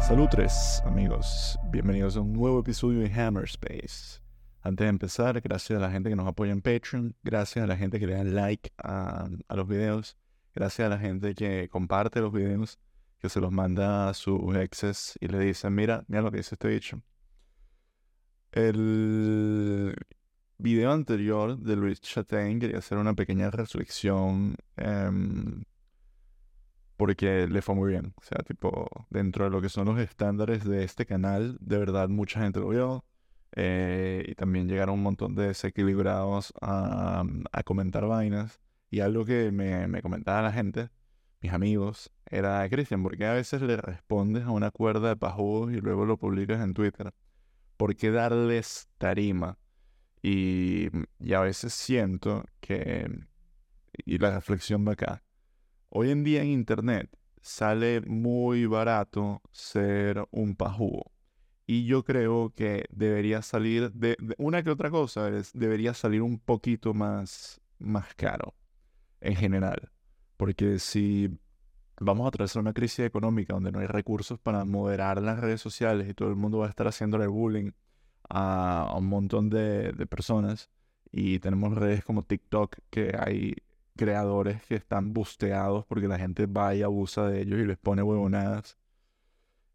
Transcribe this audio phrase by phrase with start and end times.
[0.00, 1.58] Salutres amigos.
[1.70, 4.20] Bienvenidos a un nuevo episodio de Hammer Space.
[4.62, 7.76] Antes de empezar, gracias a la gente que nos apoya en Patreon, gracias a la
[7.76, 10.16] gente que le da like a, los videos,
[10.54, 12.78] gracias a la gente que comparte los videos,
[13.18, 16.54] que se los manda a sus exes y le dice, mira, mira lo que dice
[16.54, 17.02] este dicho.
[18.50, 19.94] El
[20.58, 25.64] video anterior de Luis Chatain quería hacer una pequeña reflexión em,
[26.98, 28.12] porque le fue muy bien.
[28.16, 32.08] O sea, tipo, dentro de lo que son los estándares de este canal, de verdad
[32.08, 33.04] mucha gente lo vio.
[33.56, 37.24] eh, y también llegaron un montón de desequilibrados a,
[37.64, 38.60] comentar vainas.
[38.90, 40.90] Y algo que me, me comentaba la gente,
[41.40, 45.72] mis amigos, era, Cristian, ¿por qué a veces le respondes a una cuerda de pajudos
[45.72, 47.12] y luego lo publicas en Twitter?
[47.76, 49.58] ¿Por qué darles tarima?
[50.22, 50.88] Y,
[51.20, 53.08] y a veces siento que,
[54.04, 55.22] y la reflexión va acá,
[55.88, 57.10] hoy en día en Internet
[57.40, 61.12] sale muy barato ser un pajugo.
[61.66, 66.38] Y yo creo que debería salir, de, una que otra cosa, es, debería salir un
[66.38, 68.54] poquito más, más caro
[69.20, 69.90] en general.
[70.36, 71.28] Porque si
[72.00, 76.08] vamos a atravesar una crisis económica donde no hay recursos para moderar las redes sociales
[76.08, 77.72] y todo el mundo va a estar haciéndole bullying
[78.28, 80.70] a, a un montón de, de personas
[81.10, 83.54] y tenemos redes como TikTok que hay
[83.98, 88.02] creadores que están busteados porque la gente va y abusa de ellos y les pone
[88.02, 88.78] huevonadas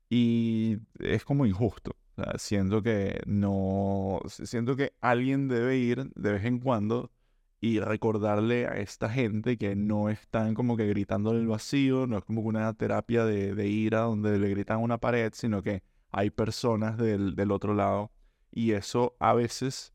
[0.09, 1.95] y es como injusto.
[2.37, 7.11] Siento que no, siento que alguien debe ir de vez en cuando
[7.59, 12.17] y recordarle a esta gente que no están como que gritando en el vacío, no
[12.19, 15.83] es como una terapia de, de ira donde le gritan a una pared, sino que
[16.11, 18.11] hay personas del otro lado
[18.51, 19.93] y eso a veces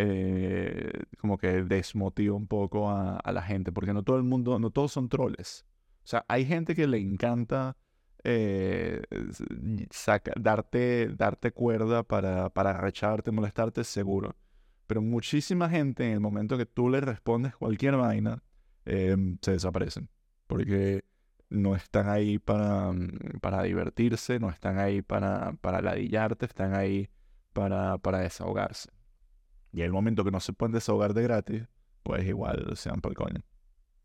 [0.00, 4.70] eh, como que desmotiva un poco a, la gente, porque no todo el mundo, no
[4.70, 5.66] todos son troles.
[6.04, 7.76] O sea, hay gente que le encanta
[8.22, 9.02] eh,
[10.36, 14.36] darte, darte cuerda para, para arrecharte, molestarte, seguro.
[14.86, 18.44] Pero muchísima gente en el momento que tú le respondes cualquier vaina,
[18.86, 20.08] eh, se desaparecen.
[20.46, 21.04] Porque
[21.50, 27.10] no están ahí para, mm, para divertirse, no están ahí para, para ladillarte, están ahí
[27.52, 28.90] para, para desahogarse.
[29.72, 31.62] Y el momento que no se pueden desahogar de gratis,
[32.02, 33.42] pues igual sean por coño.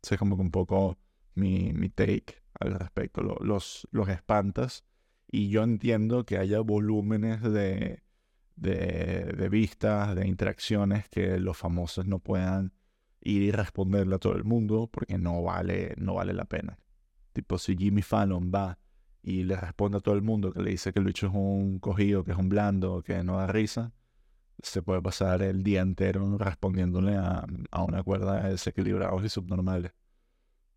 [0.02, 0.98] Ese es como que un poco
[1.34, 3.22] mi, mi take al respecto.
[3.22, 4.84] Lo- los, los espantas.
[5.30, 8.02] Y yo entiendo que haya volúmenes de,
[8.56, 12.72] de, de vistas, de interacciones que los famosos no puedan
[13.20, 16.78] ir y responderle a todo el mundo porque no vale, no vale la pena.
[17.32, 18.78] Tipo, si Jimmy Fallon va
[19.22, 21.78] y le responde a todo el mundo que le dice que el bicho es un
[21.80, 23.92] cogido, que es un blando, que no da risa,
[24.62, 29.92] se puede pasar el día entero respondiéndole a, a una cuerda de desequilibrados y subnormales.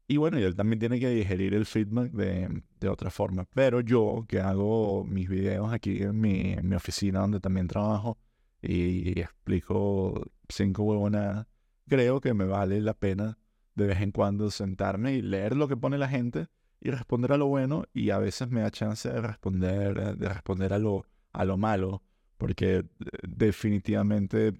[0.09, 3.45] Y bueno, y él también tiene que digerir el feedback de, de otra forma.
[3.53, 8.17] Pero yo, que hago mis videos aquí en mi, mi oficina donde también trabajo
[8.61, 11.47] y explico cinco huevonadas,
[11.87, 13.37] creo que me vale la pena
[13.75, 16.47] de vez en cuando sentarme y leer lo que pone la gente
[16.79, 20.73] y responder a lo bueno y a veces me da chance de responder, de responder
[20.73, 22.01] a lo, a lo malo,
[22.37, 22.85] porque
[23.27, 24.59] definitivamente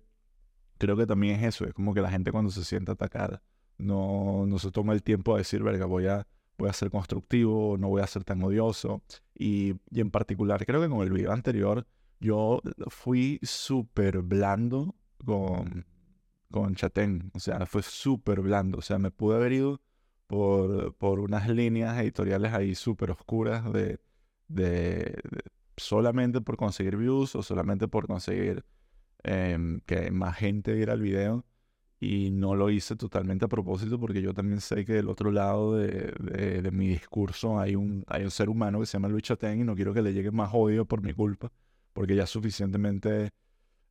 [0.77, 3.41] creo que también es eso, es como que la gente cuando se siente atacada
[3.77, 6.27] no, no se toma el tiempo a decir, verga, voy a,
[6.57, 9.01] voy a ser constructivo, no voy a ser tan odioso.
[9.35, 11.85] Y, y en particular, creo que con el video anterior,
[12.19, 15.85] yo fui súper blando con,
[16.51, 17.31] con Chatén.
[17.33, 18.79] O sea, fue súper blando.
[18.79, 19.81] O sea, me pude haber ido
[20.25, 23.99] por, por unas líneas editoriales ahí súper oscuras de,
[24.47, 25.15] de
[25.77, 28.65] solamente por conseguir views o solamente por conseguir
[29.23, 31.45] em, que más gente viera el video.
[31.99, 35.75] Y no lo hice totalmente a propósito porque yo también sé que del otro lado
[35.77, 39.23] de, de- de mi discurso hay un, hay un ser humano que se llama Luis
[39.23, 41.51] Chatén y no quiero que le llegue más odio por mi culpa
[41.93, 43.31] porque ya suficientemente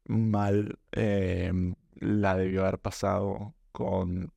[0.07, 1.53] mal eh,
[1.97, 4.33] la debió haber pasado con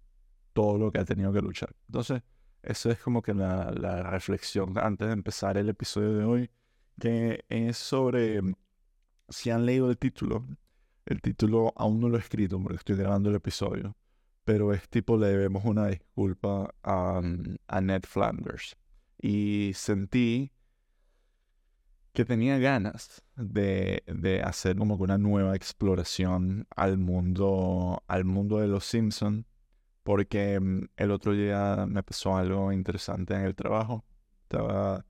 [0.54, 1.76] todo lo que ha tenido que luchar.
[1.88, 2.24] Entonces,
[2.64, 6.52] eso es como que la, la reflexión antes de empezar el episodio de hoy,
[7.00, 8.42] que es sobre,
[9.30, 10.46] si han leído el título,
[11.06, 13.96] el título aún no lo he escrito porque estoy grabando el episodio,
[14.44, 17.22] pero es tipo le debemos una disculpa a,
[17.68, 18.76] a Ned Flanders.
[19.22, 20.52] Y sentí
[22.14, 28.68] que tenía ganas de, de hacer como una nueva exploración al mundo, al mundo de
[28.68, 29.46] los Simpson,
[30.04, 34.06] porque mm, el otro día me pasó algo interesante en el trabajo.
[34.44, 35.06] Estaba,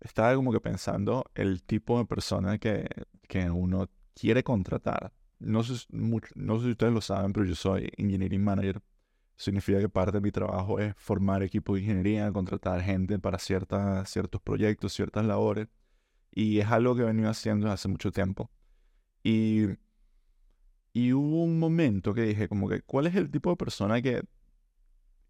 [0.00, 2.88] estaba como que pensando el tipo de persona que,
[3.28, 5.12] que uno quiere contratar.
[5.38, 8.82] No sé, s- much- no sé si ustedes lo saben, pero yo soy engineering manager.
[9.36, 14.10] Significa que parte de mi trabajo es formar equipo de ingeniería, contratar gente para ciertas,
[14.10, 15.68] ciertos proyectos, ciertas labores.
[16.32, 18.50] Y es algo que he venido haciendo hace mucho tiempo.
[19.24, 19.66] Y,
[20.92, 24.22] y hubo un momento que dije, como que, ¿cuál es el tipo de persona que,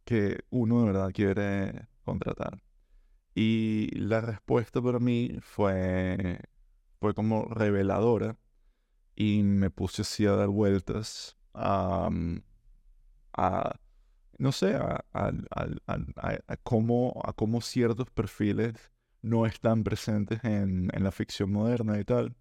[0.05, 2.61] que uno de verdad quiere contratar?
[3.40, 6.40] Y la respuesta para mí fue,
[6.99, 8.37] fue como reveladora
[9.14, 12.11] y me puse así a dar vueltas a,
[13.35, 13.81] a
[14.38, 15.32] no sé, a, a,
[15.87, 18.75] a, cómo, a cómo ciertos perfiles
[19.23, 22.35] no están presentes en, en la ficción moderna y tal.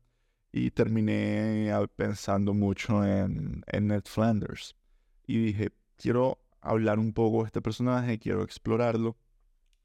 [0.52, 4.76] Y terminé pensando mucho en, en Ned Flanders.
[5.28, 9.16] Y dije, quiero hablar un poco de este personaje, quiero explorarlo.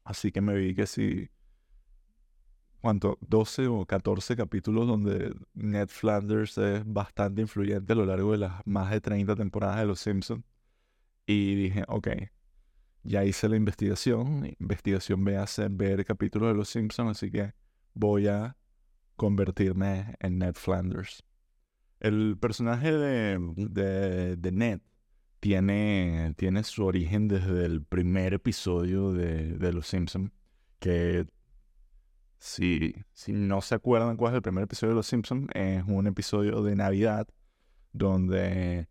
[0.03, 1.29] Así que me vi que si,
[2.81, 3.17] ¿cuánto?
[3.21, 8.61] 12 o 14 capítulos donde Ned Flanders es bastante influyente a lo largo de las
[8.65, 10.43] más de 30 temporadas de Los Simpsons.
[11.25, 12.09] Y dije, ok,
[13.03, 14.45] ya hice la investigación.
[14.59, 17.53] Investigación me hace ver capítulos de Los Simpsons, así que
[17.93, 18.57] voy a
[19.15, 21.23] convertirme en Ned Flanders.
[21.99, 24.81] El personaje de, de, Ned
[25.43, 30.31] tiene, tiene su origen desde el primer episodio de, de Los Simpsons,
[30.79, 31.27] que
[32.39, 36.07] si, si no se acuerdan cuál es el primer episodio de Los Simpsons, es un
[36.07, 37.27] episodio de Navidad
[37.91, 38.87] donde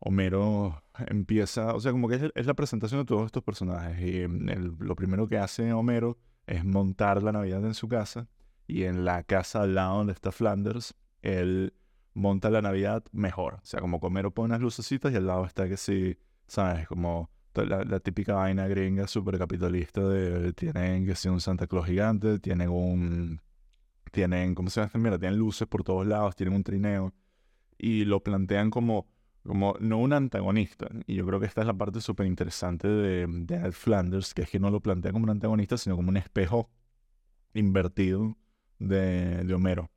[0.00, 4.00] Homero empieza, o sea, como que es, la presentación de todos estos personajes.
[4.00, 8.26] Y lo primero que hace Homero es montar la Navidad en su casa.
[8.66, 11.74] Y en la casa al lado donde está Flanders, él
[12.14, 13.54] monta la Navidad mejor.
[13.54, 16.86] O sea, como que Homero pone unas lucecitas y al lado está que sí, ¿sabes?
[16.86, 22.38] Como la, típica vaina gringa súper capitalista de tienen que ser un Santa Claus gigante,
[22.38, 23.40] tienen un.
[24.10, 27.14] Tienen, ¿cómo se llama Mira, tienen luces por todos lados, tienen un trineo.
[27.78, 29.06] Y lo plantean como
[29.44, 30.88] como no un antagonista.
[31.06, 34.50] Y yo creo que esta es la parte súper interesante de, de Flanders, que es
[34.50, 36.70] que no lo plantea como un antagonista, sino como un espejo
[37.54, 38.36] invertido
[38.78, 39.90] de, de Homero.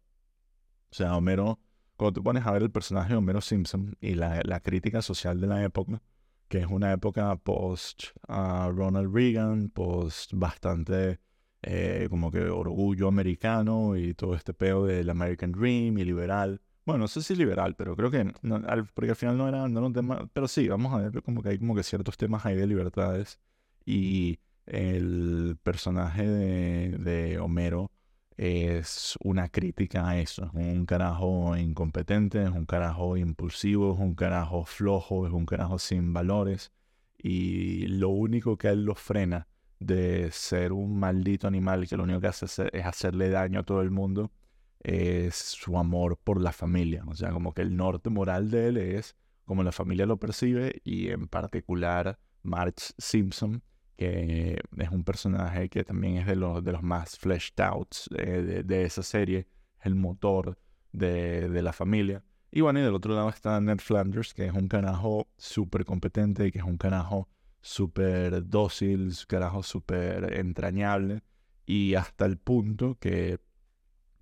[0.91, 1.59] O sea, Homero,
[1.97, 5.39] cuando tú pones a ver el personaje de Homero Simpson y la, la crítica social
[5.39, 6.01] de la época,
[6.47, 11.19] que es una época post uh, Ronald Reagan, post bastante
[11.61, 16.61] eh, como que orgullo americano y todo este peo del American Dream y liberal.
[16.85, 18.31] Bueno, no sé si liberal, pero creo que,
[18.67, 21.41] al, porque al final no era, no un tema, pero sí, vamos a ver como
[21.41, 23.39] que hay como que ciertos temas ahí de libertades
[23.85, 27.91] y el personaje de, de Homero
[28.37, 34.15] es una crítica a eso, es un carajo incompetente, es un carajo impulsivo, es un
[34.15, 36.71] carajo flojo, es un carajo sin valores
[37.17, 39.47] y lo único que él lo frena
[39.79, 43.81] de ser un maldito animal que lo único que hace es hacerle daño a todo
[43.81, 44.31] el mundo
[44.79, 47.03] es su amor por la familia.
[47.07, 49.15] O sea, como que el norte moral de él es
[49.45, 53.63] como la familia lo percibe y en particular Marge Simpson,
[53.95, 58.63] que es un personaje que también es de los, de los más fleshed out eh,
[58.65, 59.47] de, esa serie,
[59.81, 60.57] el motor
[60.91, 62.23] de, de, la familia.
[62.51, 66.51] Y bueno, y del otro lado está Ned Flanders, que es un carajo súper competente,
[66.51, 67.29] que es un carajo
[67.61, 71.21] súper dócil, un carajo súper entrañable,
[71.65, 73.39] y hasta el punto que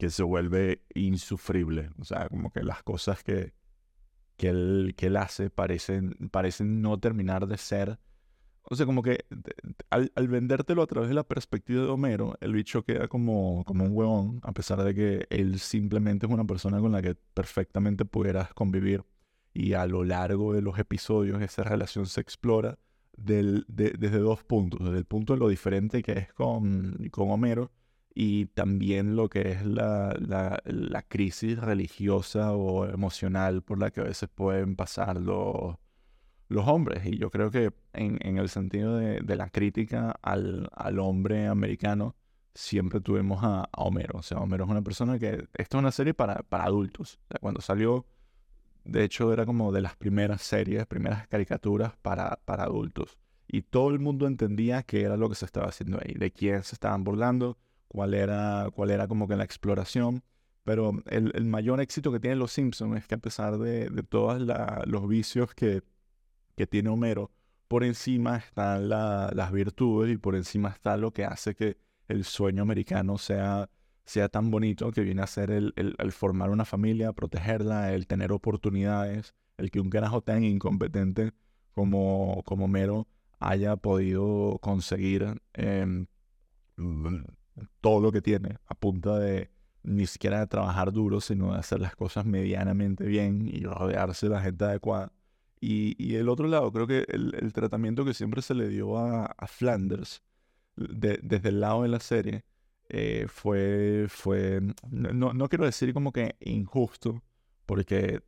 [0.04, 1.92] que se vuelve insufrible.
[1.98, 3.54] O sea, como que las cosas que,
[4.36, 8.00] que, él, que él hace parecen, parecen no terminar de ser.
[8.70, 9.26] O sea, como que
[9.90, 13.84] al, al, vendértelo a través de la perspectiva de Homero, el bicho queda como, como
[13.84, 18.06] un huevón, a pesar de que él simplemente es una persona con la que perfectamente
[18.06, 19.04] pudieras convivir.
[19.54, 22.80] Y a lo largo de los episodios esa relación se explora
[23.18, 24.80] del, desde dos puntos.
[24.84, 27.72] Desde el punto de lo diferente que es con, con Homero
[28.16, 34.02] y también lo que es la, la, la, crisis religiosa o emocional por la que
[34.02, 35.76] a veces pueden pasar los,
[36.54, 37.06] los hombres.
[37.06, 41.48] Y yo creo que en, en el sentido de, de, la crítica al, al hombre
[41.48, 42.16] americano,
[42.54, 44.20] siempre tuvimos a, Homero.
[44.20, 45.48] O sea, Homero es una persona que...
[45.54, 47.20] Esto es una serie para, para adultos.
[47.26, 48.06] O sea, cuando salió,
[48.84, 53.18] de hecho, era como de las primeras series, primeras caricaturas para, para adultos.
[53.48, 56.64] Y todo el mundo entendía qué era lo que se estaba haciendo ahí, de quién
[56.64, 57.58] se estaban burlando
[57.94, 60.24] cuál era, cuál era como que la exploración.
[60.64, 64.04] Pero el, el mayor éxito que tienen los Simpsons es que a pesar de, de
[64.04, 64.42] todos
[64.86, 65.84] los vicios que,
[66.56, 67.32] que tiene Homero,
[67.68, 72.62] por encima están las virtudes y por encima está lo que hace que el sueño
[72.62, 73.70] americano sea,
[74.06, 78.32] sea tan bonito, que viene a ser el, el, formar una familia, protegerla, el tener
[78.32, 81.32] oportunidades, el que un carajo tan incompetente
[81.72, 83.08] como, como Homero
[83.40, 86.06] haya podido conseguir eh,
[87.82, 89.50] todo lo que tiene a punta de
[89.84, 94.36] ni siquiera de trabajar duro, sino de hacer las cosas medianamente bien y rodearse de
[94.36, 95.12] la gente adecuada.
[95.66, 98.98] Y, y el otro lado, creo que el, el, tratamiento que siempre se le dio
[98.98, 100.22] a, a Flanders,
[100.76, 102.44] de, desde el lado de la serie,
[102.90, 107.24] eh, fue, fue, no, no quiero decir como que injusto,
[107.66, 108.22] porque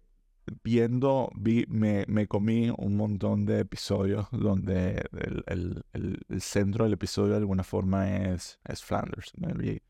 [0.63, 5.83] viendo, vi, me, me, comí un montón de episodios donde el, el,
[6.29, 9.33] el, centro del episodio de alguna forma es, es Flanders.
[9.35, 9.81] Me vi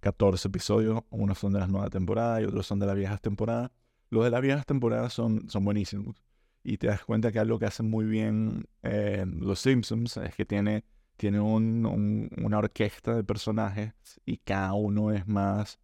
[0.00, 3.70] 14 episodios, unos son de las nuevas temporadas y otros son de las viejas temporadas.
[4.10, 6.22] Los de las viejas temporadas son, son buenísimos.
[6.62, 10.44] Y te das cuenta que algo que hacen muy bien eh, los Simpsons es que
[10.44, 10.84] tiene,
[11.16, 13.94] tiene un, una orquesta de personajes
[14.26, 15.78] y cada uno es más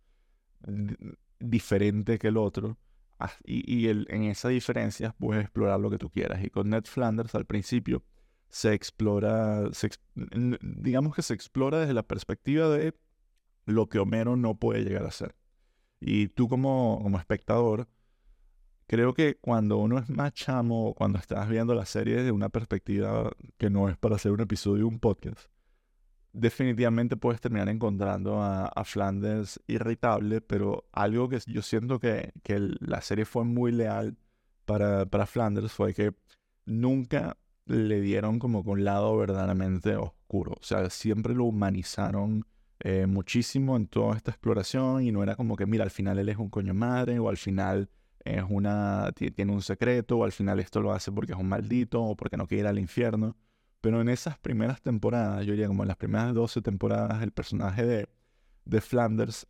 [1.39, 2.77] diferente que el otro
[3.45, 6.45] y, en esas diferencias puedes explorar lo que tú quieras.
[6.45, 8.05] Y con Ned Flanders al principio
[8.49, 9.63] se explora,
[10.15, 12.95] digamos que se explora desde la perspectiva de
[13.65, 15.35] lo que Homero no puede llegar a ser.
[15.99, 17.89] Y tú como, como espectador,
[18.87, 23.31] creo que cuando uno es más chamo, cuando estás viendo la serie desde una perspectiva
[23.59, 25.49] que no es para hacer un episodio de un podcast,
[26.33, 33.01] definitivamente puedes terminar encontrando a, Flanders irritable, pero algo que yo siento que, que la
[33.01, 34.17] serie fue muy leal
[34.67, 36.13] para, para, Flanders fue que
[36.67, 40.53] nunca le dieron como con un lado verdaderamente oscuro.
[40.61, 42.45] O sea, siempre lo humanizaron
[42.81, 46.29] eh, muchísimo en toda esta exploración y no era como que, mira, al final él
[46.29, 47.89] es un coño madre o al final
[48.27, 52.03] es una, tiene un secreto o al final esto lo hace porque es un maldito
[52.03, 53.37] o porque no quiere ir al infierno
[53.87, 57.87] pero en esas primeras temporadas, yo diría como en las primeras 12 temporadas, el personaje
[57.87, 58.09] de,
[58.65, 59.47] de Flanders,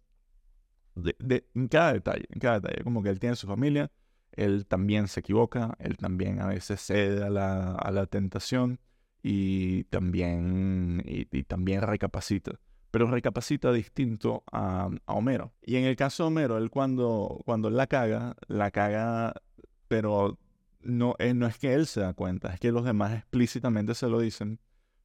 [0.95, 3.91] de, en cada detalle, en cada detalle, como que él tiene su familia,
[4.33, 8.79] él también se equivoca, él también a veces cede a la, a la tentación
[9.23, 12.61] y también, y, también recapacita.
[12.97, 15.53] Pero recapacita distinto a, Homero.
[15.61, 19.35] Y en el caso de Homero, él cuando, cuando la caga, la caga,
[19.87, 20.39] pero
[20.81, 24.09] no, eh, no es que él se da cuenta, es que los demás explícitamente se
[24.09, 24.61] lo dicen,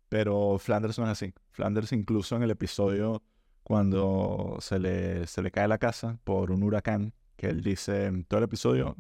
[0.07, 1.33] pero Flanders no es así.
[1.49, 3.23] Flanders incluso en el episodio
[3.61, 8.37] cuando se le, se le cae la casa por un huracán, que él dice, todo
[8.37, 8.95] el episodio,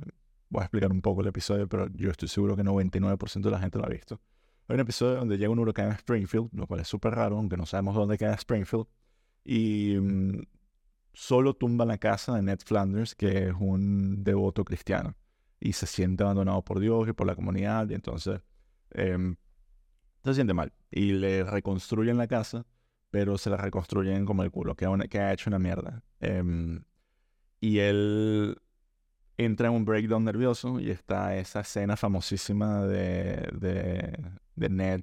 [0.49, 3.59] voy a explicar un poco el episodio, pero yo estoy seguro que 99% de la
[3.61, 4.19] gente lo ha visto.
[4.67, 7.57] Hay un episodio donde llega un huracán a Springfield, lo cual es súper raro, aunque
[7.57, 8.85] no sabemos dónde queda Springfield,
[9.43, 10.43] y mm,
[11.13, 15.15] solo tumba la casa de Ned Flanders, que es un devoto cristiano
[15.61, 18.41] y se siente abandonado por Dios y por la comunidad, y entonces
[18.89, 19.35] em,
[20.23, 20.73] se siente mal.
[20.89, 22.65] Y le reconstruyen la casa,
[23.11, 24.85] pero se la reconstruyen como el culo, que,
[25.19, 26.03] ha hecho una mierda.
[26.19, 26.83] Em,
[27.59, 28.57] y él
[29.45, 34.19] entra en un breakdown nervioso y está esa escena famosísima de, de,
[34.55, 35.01] de Ned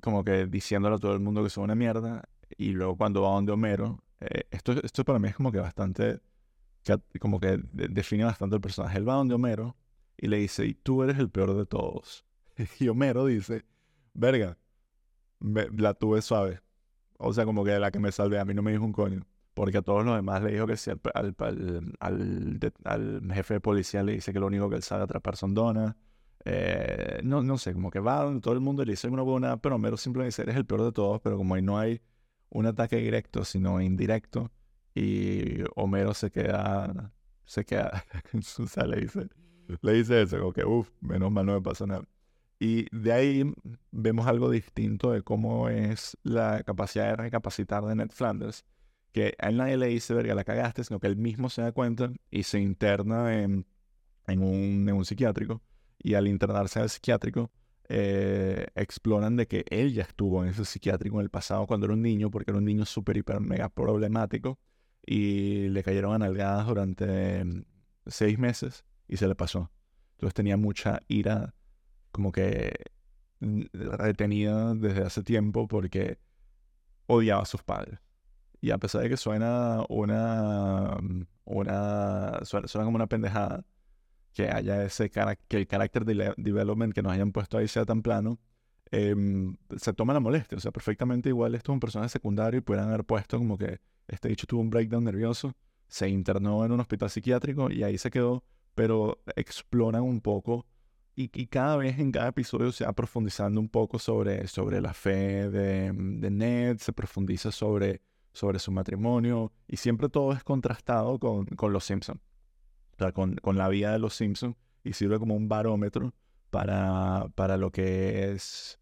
[0.00, 3.30] como que diciéndole a todo el mundo que son una mierda y luego cuando va
[3.30, 6.20] donde Homero, eh, esto, esto para mí es como que bastante
[7.20, 8.98] como que define bastante el personaje.
[8.98, 9.76] Él va donde Homero
[10.16, 12.24] y le dice, y tú eres el peor de todos.
[12.78, 13.64] Y Homero dice,
[14.12, 14.58] verga,
[15.40, 16.60] la tuve suave.
[17.18, 19.26] O sea, como que la que me salvé, a mí no me dijo un coño.
[19.60, 21.36] Porque a todos los demás le dijo que si al,
[21.98, 25.96] al, jefe de policía le dice que lo único que él sabe atrapar son donas.
[26.46, 29.58] Eh, no, no sé, como que va donde todo el mundo le dice una buena,
[29.58, 32.00] pero Homero simplemente dice, eres el peor de todos, pero como ahí no hay
[32.48, 34.50] un ataque directo, sino indirecto,
[34.94, 37.12] y Homero se queda,
[37.44, 38.02] se queda,
[38.32, 39.28] o sea, le dice,
[39.82, 42.04] le dice eso, como que, uff, menos mal no me pasa nada.
[42.58, 43.54] Y de ahí
[43.90, 48.64] vemos algo distinto de cómo es la capacidad de recapacitar de Ned Flanders,
[49.12, 51.72] que a él nadie le dice, verga, la cagaste, sino que él mismo se da
[51.72, 53.66] cuenta y se interna en,
[54.26, 55.62] en, un, en un psiquiátrico.
[56.02, 57.50] Y al internarse en el psiquiátrico,
[57.92, 61.94] eh, exploran de que él ya estuvo en ese psiquiátrico en el pasado cuando era
[61.94, 64.60] un niño, porque era un niño súper, hiper, mega problemático
[65.04, 67.64] y le cayeron a nalgadas durante mm,
[68.06, 69.72] seis meses y se le pasó.
[70.12, 71.52] Entonces tenía mucha ira
[72.12, 72.74] como que
[73.40, 76.18] mm, retenida desde hace tiempo porque
[77.06, 77.98] odiaba a sus padres.
[78.60, 83.64] Y a pesar de que suena una, mm, una suena, como una pendejada,
[84.32, 88.02] que haya ese que el carácter de development que nos hayan puesto ahí sea tan
[88.02, 88.38] plano,
[88.90, 90.58] em, se toma la molestia.
[90.58, 93.80] O sea, perfectamente igual esto es un personaje secundario y pudieran haber puesto como que
[94.08, 95.54] este dicho tuvo un breakdown nervioso,
[95.88, 100.66] se internó en un hospital psiquiátrico y ahí se quedó, pero exploran un poco
[101.16, 105.50] y, cada vez en cada episodio se va profundizando un poco sobre, sobre la fe
[105.50, 108.00] de, de Ned, se profundiza sobre,
[108.32, 112.20] sobre su matrimonio y siempre todo es contrastado con, con los Simpsons,
[112.94, 116.14] o sea, con, con la vida de los Simpsons y sirve como un barómetro
[116.50, 118.80] para, para lo que es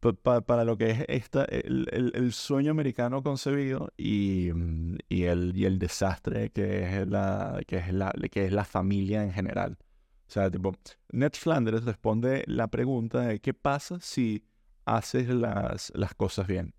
[0.00, 5.64] para lo que es esta, el, el, sueño americano concebido y, mm, y, el, y
[5.64, 9.76] el desastre que es, la, que, es la, que es la familia en general.
[10.28, 10.72] O sea, tipo,
[11.10, 14.44] Ned Flanders responde la pregunta de qué pasa si
[14.84, 16.74] haces las, las cosas bien.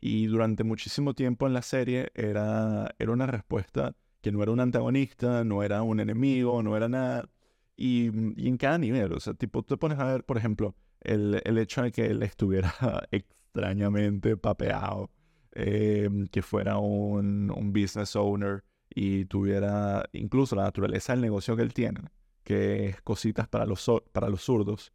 [0.00, 4.60] Y durante muchísimo tiempo en la serie era, era una respuesta que no era un
[4.60, 7.28] antagonista, no era un enemigo, no era nada.
[7.76, 11.40] Y, y en cada nivel, o sea, tipo, te pones a ver, por ejemplo, el,
[11.44, 12.74] el hecho de que él estuviera
[13.10, 15.10] extrañamente papeado,
[15.52, 21.62] em, que fuera un, un, business owner y tuviera incluso la naturaleza del negocio que
[21.62, 22.00] él tiene,
[22.44, 24.92] que es cositas para los, para los zurdos,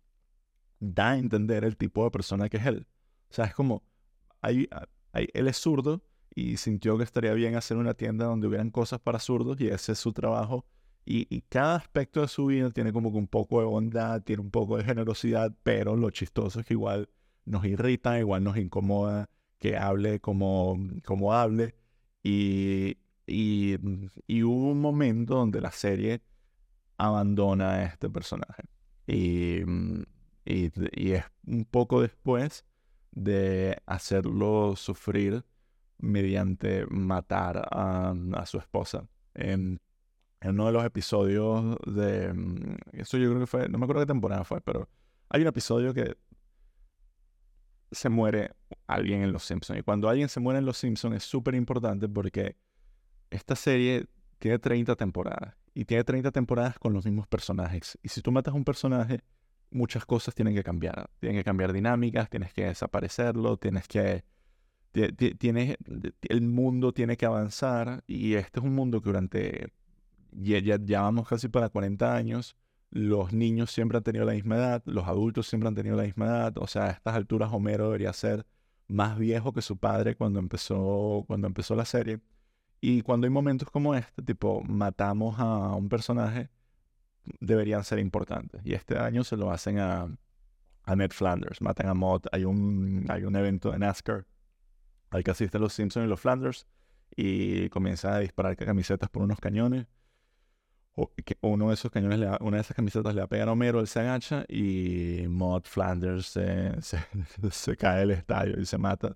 [0.79, 2.87] da a entender el tipo de persona que es él.
[3.29, 3.83] O sea, es como,
[4.41, 4.67] hay,
[5.13, 6.03] hay, él es zurdo
[6.35, 9.93] y sintió que estaría bien hacer una tienda donde hubieran cosas para zurdos y ese
[9.93, 10.65] es su trabajo.
[11.05, 14.51] Y, cada aspecto de su vida tiene como que un poco de bondad, tiene un
[14.51, 17.09] poco de generosidad, pero lo chistoso es que igual
[17.45, 19.29] nos irrita, igual nos incomoda
[19.59, 21.75] que hable como, como hable.
[22.23, 23.75] Y, y,
[24.27, 26.21] y hubo un momento donde la serie
[26.97, 28.63] abandona a este personaje.
[29.05, 29.61] Y,
[30.45, 32.65] y, y es un poco después
[33.15, 35.43] de hacerlo sufrir
[35.97, 39.07] mediante matar a, a su esposa.
[39.33, 39.79] En,
[40.41, 42.33] en, uno de los episodios de...
[42.33, 43.69] Mm, eso yo creo que fue...
[43.69, 44.89] No me acuerdo qué temporada fue, pero
[45.29, 46.17] hay un episodio que
[47.91, 48.51] se muere
[48.87, 49.79] alguien en Los Simpsons.
[49.79, 52.57] Y cuando alguien se muere en Los Simpsons es súper importante porque
[53.29, 54.07] esta serie
[54.39, 55.55] tiene 30 temporadas.
[55.75, 57.97] Y tiene 30 temporadas con los mismos personajes.
[58.03, 59.23] Y si tú matas a un personaje,
[59.73, 61.09] muchas cosas tienen que cambiar.
[61.19, 64.23] Tienen que cambiar dinámicas, tienes que desaparecerlo, tienes que...
[65.39, 65.77] Tienes,
[66.21, 69.73] el mundo tiene que avanzar y este es un mundo que durante...
[70.31, 72.55] Ya, ya, vamos casi para 40 años.
[72.89, 76.25] Los niños siempre han tenido la misma edad, los adultos siempre han tenido la misma
[76.25, 76.57] edad.
[76.57, 78.45] O sea, a estas alturas Homero debería ser
[78.87, 82.19] más viejo que su padre cuando empezó, cuando empezó la serie.
[82.81, 86.49] Y cuando hay momentos como este, tipo, matamos a un personaje,
[87.39, 88.61] deberían ser importantes.
[88.63, 90.07] Y este año se lo hacen a,
[90.83, 92.25] a Ned Flanders, matan a Mod.
[92.31, 94.25] Hay un, hay un evento de NASCAR
[95.09, 96.67] al que asisten los Simpsons y los Flanders
[97.15, 99.85] y comienzan a disparar camisetas por unos cañones.
[100.95, 103.79] O, uno de esos cañones, una de esas camisetas le va a pegar a Homero,
[103.79, 106.71] él se agacha y Mod Flanders se,
[107.51, 109.15] se, cae del estadio y se mata.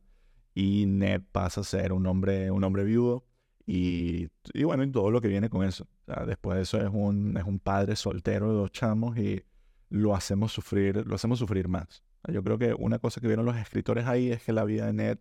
[0.56, 3.26] Y Ned pasa a ser un hombre, un hombre viudo.
[3.68, 5.88] Y, y bueno, y todo lo que viene con eso.
[6.26, 9.44] Después de eso es un, es un padre soltero de dos chamos y
[9.90, 12.04] lo hacemos sufrir, lo hacemos sufrir más.
[12.28, 14.94] Yo creo que una cosa que vieron los escritores ahí es que la vida de
[14.94, 15.18] Ned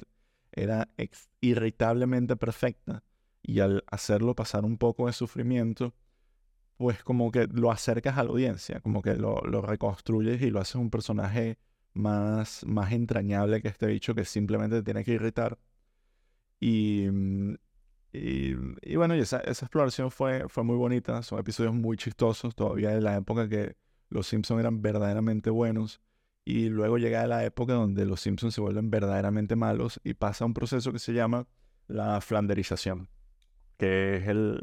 [0.52, 0.88] era
[1.40, 3.02] irritablemente perfecta
[3.42, 5.94] y al hacerlo pasar un poco de sufrimiento,
[6.76, 10.76] pues como que lo acercas a la audiencia, como que lo, reconstruyes y lo haces
[10.76, 11.58] un personaje
[11.94, 15.58] más, más entrañable que este bicho que simplemente te tiene que irritar.
[16.60, 17.06] Y,
[18.56, 23.00] mm, y, bueno, esa, exploración fue, fue muy bonita, son episodios muy chistosos, todavía de
[23.00, 23.76] la época que
[24.08, 26.00] los Simpsons eran verdaderamente buenos.
[26.44, 30.54] Y luego llega la época donde los Simpsons se vuelven verdaderamente malos y pasa un
[30.54, 31.48] proceso que se llama
[31.88, 33.08] la flanderización,
[33.78, 34.60] que es el,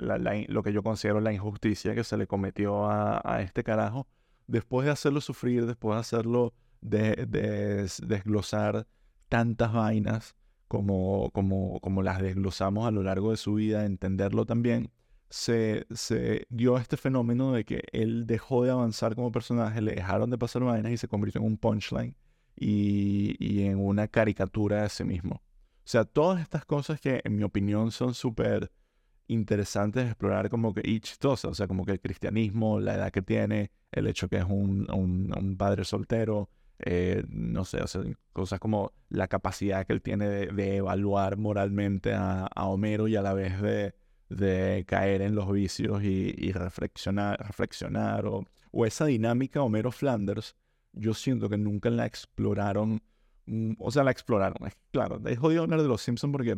[0.47, 4.07] lo que yo considero la injusticia que se le cometió a, este carajo
[4.47, 8.87] después de hacerlo sufrir, después de hacerlo de, de, desglosar
[9.27, 10.35] tantas vainas
[10.73, 14.89] como, como, como las desglosamos a lo largo de su vida, entenderlo también
[15.29, 20.31] se, se dio este fenómeno de que él dejó de avanzar como personaje, le dejaron
[20.31, 22.15] de pasar vainas y se convirtió en un punchline
[22.55, 25.43] y, y en una caricatura de sí mismo.
[25.45, 28.71] O sea, todas estas cosas que en mi opinión son súper
[29.27, 33.11] interesantes de explorar como que y chistosas, o sea, como que el cristianismo, la edad
[33.11, 37.87] que tiene, el hecho que es un, un, un padre soltero, eh, no sé, o
[37.87, 38.01] sea,
[38.33, 43.33] cosas como la capacidad que él tiene de, evaluar moralmente a, Homero y a la
[43.33, 48.45] vez de, caer en los vicios y, reflexionar, reflexionar o,
[48.85, 50.55] esa dinámica Homero Flanders,
[50.93, 53.01] yo siento que nunca la exploraron,
[53.45, 54.57] mm, o sea, la exploraron,
[54.91, 56.55] claro, es jodido hablar de los Simpsons porque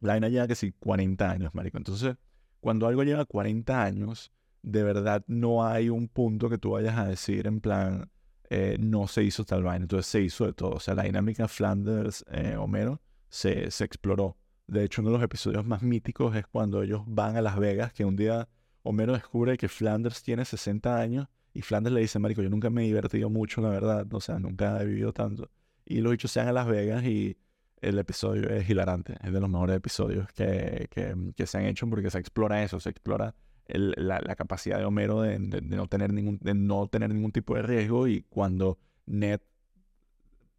[0.00, 2.16] la vaina lleva que sí 40 años, marico, entonces
[2.60, 7.06] cuando algo lleva 40 años, de verdad no hay un punto que tú vayas a
[7.06, 8.10] decir en plan,
[8.54, 11.48] eh, no se hizo tal vaina, entonces se hizo de todo, o sea, la dinámica
[11.48, 12.98] Flanders-Homero eh,
[13.30, 14.36] se, se exploró.
[14.66, 17.94] De hecho, uno de los episodios más míticos es cuando ellos van a Las Vegas,
[17.94, 18.50] que un día
[18.82, 22.82] Homero descubre que Flanders tiene 60 años y Flanders le dice, Marico, yo nunca me
[22.82, 25.50] he divertido mucho, la verdad, o sea, nunca he vivido tanto.
[25.86, 27.38] Y los dichos se van a Las Vegas y
[27.80, 32.10] el episodio es hilarante, es de los mejores episodios que, que, se han hecho porque
[32.10, 33.34] se explora eso, se explora
[33.68, 38.06] la, capacidad de Homero de, no tener ningún, de no tener ningún tipo de riesgo
[38.08, 39.40] y cuando Ned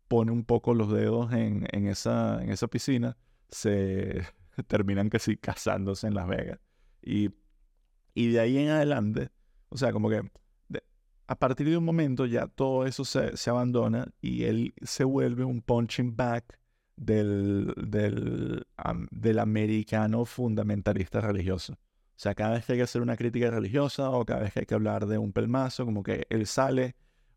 [0.08, 3.18] pone un poco los dedos en, en, esa, en esa piscina,
[3.50, 4.24] se
[4.68, 6.60] terminan que sí casándose en Las Vegas.
[7.02, 7.32] Y,
[8.14, 9.30] y de ahí en adelante,
[9.70, 10.22] o sea, como que
[11.28, 15.44] a partir de un momento ya todo eso se, se, abandona y él se vuelve
[15.44, 16.60] un punching back
[16.96, 18.66] del, del,
[19.12, 21.78] del americano fundamentalista religioso.
[22.16, 24.62] O sea, cada vez que hay que hacer una crítica religiosa o cada vez que
[24.62, 26.96] hay que hablar de un pelmazo, como que él sale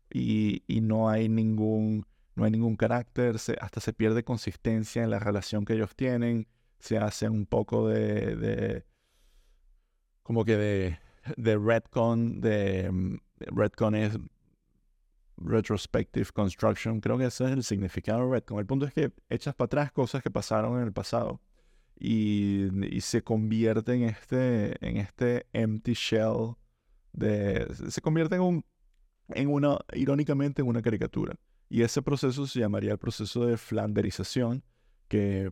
[0.09, 5.09] y, y no hay ningún, no hay ningún carácter, se, hasta se pierde consistencia en
[5.09, 6.47] la relación que ellos tienen,
[6.79, 8.85] se hace un poco de, de
[10.21, 10.99] como que de,
[11.37, 14.17] de retcon, de mm, redcon es
[15.37, 18.59] retrospective construction, creo que ese es el significado de retcon.
[18.59, 21.41] El punto es que echas para atrás cosas que pasaron en el pasado
[21.99, 22.69] y,
[23.01, 26.55] se convierte en este, en este empty shell
[27.13, 28.65] de, se convierte en un,
[29.29, 31.35] en una, irónicamente, en una caricatura.
[31.69, 34.63] Y ese proceso se llamaría el proceso de flanderización,
[35.07, 35.51] que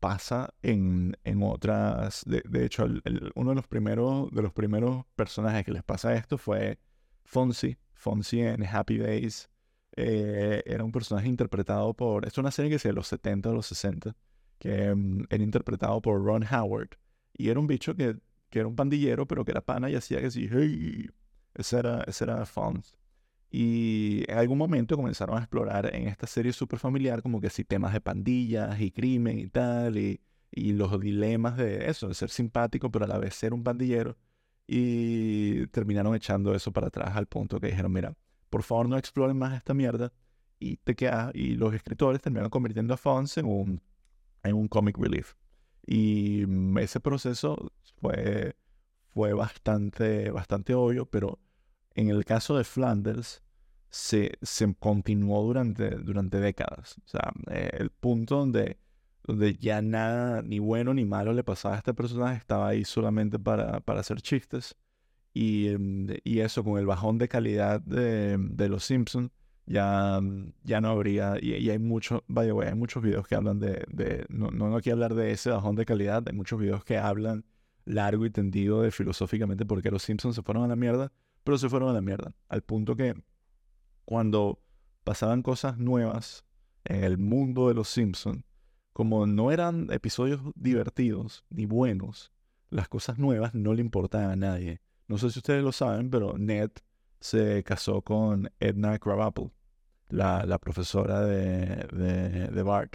[0.00, 2.22] pasa en, en otras.
[2.26, 2.86] De, hecho,
[3.34, 6.78] uno de los, primeros, de los primeros personajes que les pasa esto fue
[7.24, 7.78] Fonzie.
[7.94, 9.48] Fonzie en Happy Days.
[9.96, 12.26] Eh, era un personaje interpretado por.
[12.26, 14.14] Es una serie que es de los 70 o los 60,
[14.58, 16.90] que mm, era interpretado por Ron Howard.
[17.34, 18.16] Y era un bicho que,
[18.50, 21.08] que, era un pandillero, pero que era pana y hacía que sí, hey.
[21.54, 22.98] Ese era, ese era Fonzie.
[23.50, 27.64] Y en algún momento comenzaron a explorar en esta serie súper familiar como que sí
[27.64, 32.30] temas de pandillas y crimen y tal, y, y, los dilemas de eso, de ser
[32.30, 34.16] simpático pero a la vez ser un pandillero.
[34.66, 38.14] Y terminaron echando eso para atrás al punto que dijeron, mira,
[38.50, 40.12] por favor no exploren más esta mierda.
[40.58, 43.82] Y te queda, y los escritores terminaron convirtiendo a Fonz en un,
[44.48, 45.34] en un comic relief.
[45.86, 48.56] Y mm, ese proceso fue,
[49.14, 51.38] fue bastante, bastante obvio, pero
[51.94, 53.42] en el caso de Flanders,
[53.90, 56.98] se, se continuó durante, durante décadas.
[57.04, 58.78] O sea, el punto donde,
[59.24, 63.38] donde ya nada, ni bueno ni malo le pasaba a este personaje, estaba ahí solamente
[63.38, 64.76] para, para hacer chistes.
[65.32, 69.30] Y, em, y, eso, con el bajón de calidad de, de Los Simpsons,
[69.66, 70.20] ya,
[70.64, 71.36] ya no habría.
[71.40, 73.84] Y, hay, mucho, vaya, hay muchos videos que hablan de.
[73.88, 77.44] de no, no quiero hablar de ese bajón de calidad, hay muchos videos que hablan
[77.84, 81.12] largo y tendido de filosóficamente por qué Los Simpsons se fueron a la mierda
[81.46, 82.34] pero se fueron a la mierda.
[82.48, 83.14] Al punto que
[84.04, 84.60] cuando
[85.04, 86.44] pasaban cosas nuevas
[86.84, 88.42] en el mundo de los Simpsons,
[88.92, 92.32] como no eran episodios divertidos ni buenos,
[92.68, 94.80] las cosas nuevas no le importaban a nadie.
[95.06, 96.72] No sé si ustedes lo saben, pero Ned
[97.20, 99.50] se casó con Edna Krabappel,
[100.08, 102.90] la, la profesora de, de, de.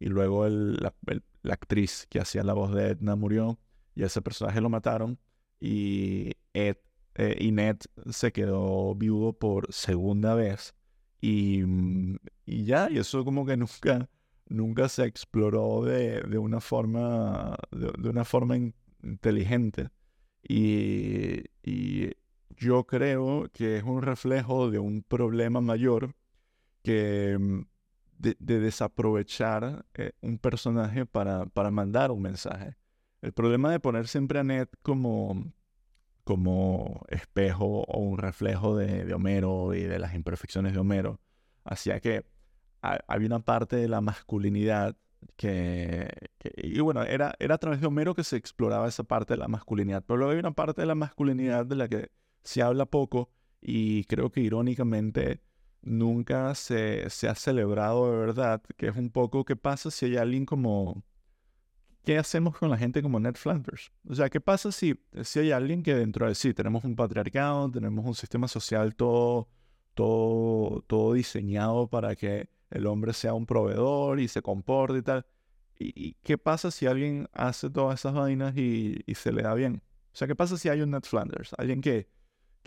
[0.00, 0.94] Y luego la,
[1.42, 3.58] la, actriz que hacía la voz de Edna murió
[3.94, 5.18] y ese personaje lo mataron.
[5.60, 6.76] Y Ed
[7.18, 7.78] eh, y Ned
[8.10, 10.74] se quedó viudo por segunda vez.
[11.20, 12.16] Y, mm,
[12.46, 14.08] y, ya, y eso como que nunca,
[14.48, 18.56] nunca se exploró de, de una forma, de, una forma
[19.02, 19.90] inteligente.
[20.48, 22.12] Y, y,
[22.58, 26.14] yo creo que es un reflejo de un problema mayor
[26.82, 27.60] que mm,
[28.18, 32.76] de, desaprovechar eh, un personaje para, para mandar un mensaje.
[33.22, 35.52] El problema de poner siempre a Ned como,
[36.24, 41.20] como espejo o un reflejo de, Homero y de las imperfecciones de Homero.
[41.64, 42.24] Hacía que
[42.80, 44.96] había una parte de la masculinidad
[45.36, 46.08] que,
[46.56, 49.48] y bueno, era, era a través de Homero que se exploraba esa parte de la
[49.48, 52.10] masculinidad, pero luego hay una parte de la masculinidad de la que
[52.48, 53.30] se habla poco
[53.60, 55.42] y creo que irónicamente
[55.82, 60.16] nunca se, se ha celebrado de verdad, que es un poco qué pasa si hay
[60.16, 61.04] alguien como
[62.04, 63.92] ¿qué hacemos con la gente como Ned Flanders?
[64.08, 67.70] O sea, ¿qué pasa si, si hay alguien que dentro de sí tenemos un patriarcado,
[67.70, 69.50] tenemos un sistema social todo,
[69.92, 75.26] todo, todo diseñado para que el hombre sea un proveedor y se comporte y tal?
[75.78, 79.82] ¿Y, qué pasa si alguien hace todas esas vainas y, y, se le da bien?
[80.14, 81.54] O sea, ¿qué pasa si hay un Ned Flanders?
[81.58, 82.08] Alguien que,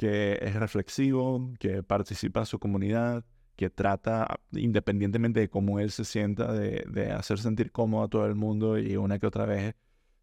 [0.02, 3.24] que es reflexivo, que participa en su comunidad,
[3.56, 8.34] que trata, independientemente de cómo él se sienta, de, hacer sentir cómodo a todo el
[8.34, 9.76] mundo y una que otra vez,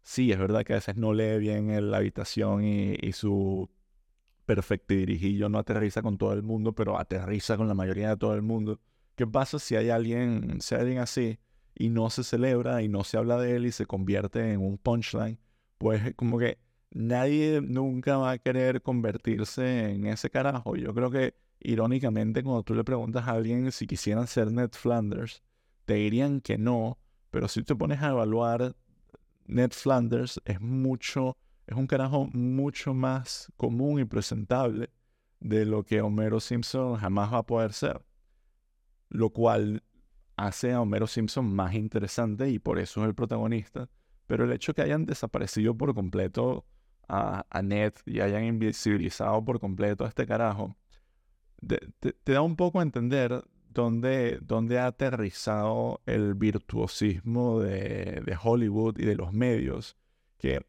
[0.03, 3.69] sí, es verdad que a veces no lee bien en la habitación y, su
[4.45, 8.35] perfecto dirijillo no aterriza con todo el mundo, pero aterriza con la mayoría de todo
[8.35, 8.81] el mundo.
[9.15, 11.39] ¿Qué pasa si hay alguien, si hay alguien así
[11.73, 14.77] y no se celebra y no se habla de él y se convierte en un
[14.77, 15.39] punchline?
[15.77, 16.57] Pues como que
[16.91, 20.75] nadie nunca va a querer convertirse en ese carajo.
[20.75, 25.43] Yo creo que irónicamente, cuando tú le preguntas a alguien si quisieran ser Ned Flanders,
[25.85, 26.97] te dirían que no,
[27.31, 28.75] pero si te pones a evaluar,
[29.45, 34.89] Ned Flanders es mucho, es un carajo mucho más común y presentable
[35.39, 38.01] de lo que Homero Simpson jamás va a poder ser.
[39.09, 39.83] Lo cual
[40.35, 43.89] hace a Homero Simpson más interesante y por eso es el protagonista.
[44.27, 46.65] Pero el hecho que hayan desaparecido por completo
[47.09, 47.61] a, a
[48.05, 50.77] y hayan invisibilizado por completo a este carajo,
[51.67, 58.99] te, da un poco a entender dónde, dónde ha aterrizado el virtuosismo de, de Hollywood
[58.99, 59.97] y de los medios.
[60.37, 60.61] Que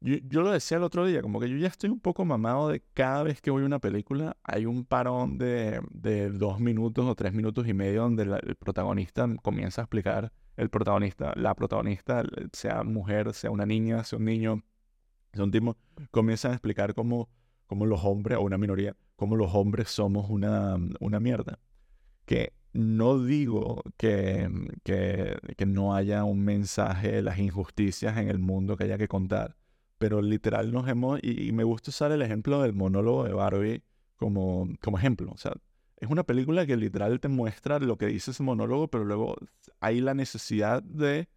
[0.00, 2.82] yo, lo decía el otro día, como que yo ya estoy un poco mamado de
[2.94, 7.14] cada vez que voy a una película, hay un parón de, de dos minutos o
[7.14, 12.82] tres minutos y medio donde el protagonista comienza a explicar, el protagonista, la protagonista, sea
[12.82, 14.62] mujer, sea una niña, sea un niño,
[15.50, 15.76] tipo,
[16.10, 17.28] comienzan a explicar cómo,
[17.66, 21.58] cómo los hombres, o una minoría, cómo los hombres somos una, una mierda.
[22.24, 24.50] Que no digo que,
[24.84, 29.56] que, no haya un mensaje de las injusticias en el mundo que haya que contar
[29.98, 33.82] pero literal nos hemos, y, me gusta usar el ejemplo del monólogo de Barbie
[34.16, 35.30] como, como ejemplo.
[35.32, 35.52] O sea,
[35.96, 39.36] es una película que literal te muestra lo que dice ese monólogo, pero luego
[39.80, 41.28] hay la necesidad de,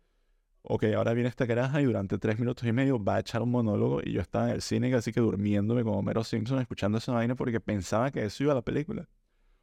[0.62, 3.52] ok, ahora viene esta caraja y durante tres minutos y medio va a echar un
[3.52, 7.14] monólogo y yo estaba en el cine casi que durmiéndome como Mero Simpson escuchando esa
[7.14, 9.08] vaina porque pensaba que eso iba a la película.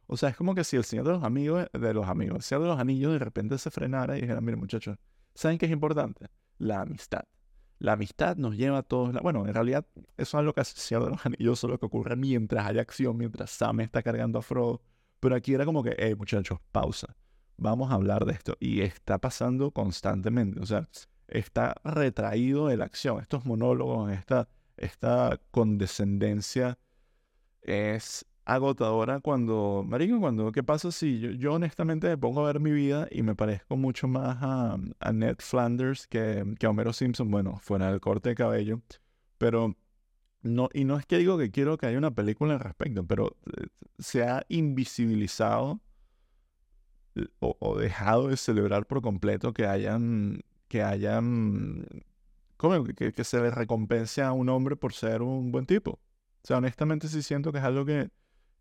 [0.07, 2.43] O sea, es como que si el Señor de los Amigos, de los Amigos, el
[2.43, 4.97] Señor de los Anillos de repente se frenara y dijera, mire muchachos,
[5.35, 6.27] ¿saben qué es importante?
[6.57, 7.23] La amistad.
[7.79, 9.13] La amistad nos lleva a todos.
[9.21, 12.65] Bueno, en realidad, eso es lo que hace de los Anillos, solo que ocurre mientras
[12.65, 14.81] hay acción, mientras Sam está cargando a Frodo.
[15.19, 17.15] Pero aquí era como que, hey, muchachos, pausa.
[17.57, 18.55] Vamos a hablar de esto.
[18.59, 20.59] Y está pasando constantemente.
[20.59, 20.87] O sea,
[21.27, 23.19] está retraído de la acción.
[23.19, 26.77] Estos monólogos, esta, esta condescendencia
[27.61, 32.71] es agotadora cuando, marico, cuando, ¿qué pasa si yo, honestamente me pongo a ver mi
[32.71, 37.29] vida y me parezco mucho más a, a Ned Flanders que, que a Homero Simpson,
[37.29, 38.81] bueno, fuera del corte de cabello,
[39.37, 39.75] pero
[40.43, 43.35] no, y no es que digo que quiero que haya una película al respecto, pero
[43.57, 43.67] eh,
[43.99, 45.81] se ha invisibilizado
[47.39, 51.85] o, dejado de celebrar por completo que hayan, que hayan,
[52.57, 52.83] ¿cómo?
[52.83, 55.91] Que, se le recompense a un hombre por ser un buen tipo.
[55.91, 58.09] O sea, honestamente sí siento que es algo que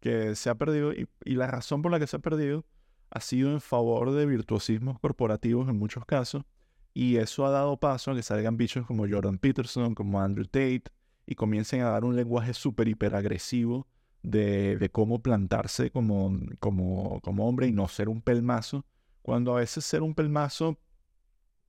[0.00, 2.64] que se ha perdido y, la razón por la que se ha perdido
[3.10, 6.44] ha sido en favor de virtuosismos corporativos en muchos casos
[6.92, 10.84] y eso ha dado paso a que salgan bichos como Jordan Peterson, como Andrew Tate
[11.26, 13.86] y comiencen a dar un lenguaje súper hiperagresivo
[14.26, 18.84] de, de cómo plantarse como, como, como hombre y no ser un pelmazo,
[19.22, 20.78] cuando a veces ser un pelmazo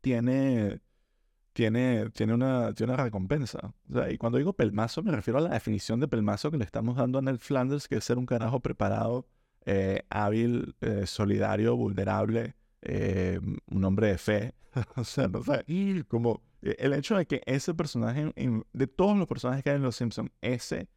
[0.02, 0.82] tiene
[1.54, 3.74] tiene, tiene, una, tiene una recompensa.
[4.12, 7.18] y cuando digo pelmazo, me refiero a la definición de pelmazo que le estamos dando
[7.18, 9.28] a Ned Flanders, que es ser un carajo preparado,
[9.66, 13.40] eh, hábil, eh, solidario, vulnerable, eh,
[13.72, 14.54] un hombre de fe.
[14.98, 15.66] o sea, no sé,
[16.08, 18.32] como el hecho de que ese personaje,
[18.74, 20.90] de todos los personajes que hay en Los Simpsons, ese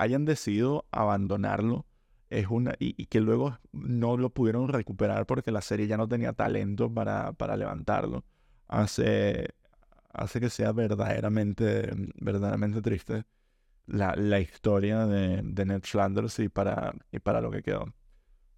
[0.00, 1.86] hayan decidido abandonarlo
[2.30, 6.32] es una y, que luego no lo pudieron recuperar porque la serie ya no tenía
[6.32, 8.24] talento para, para levantarlo.
[8.68, 9.50] Hace,
[10.12, 13.24] hace que sea verdaderamente, verdaderamente triste
[13.86, 17.92] la, la historia de, de, Ned Flanders y para, y para lo que quedó.